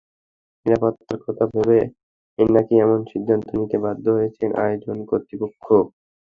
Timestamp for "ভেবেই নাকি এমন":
1.51-2.99